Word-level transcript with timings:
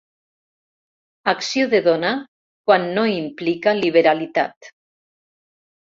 Acció 1.33 1.67
de 1.75 1.83
donar 1.89 2.15
quan 2.71 2.89
no 2.99 3.07
implica 3.21 3.79
liberalitat. 3.85 4.75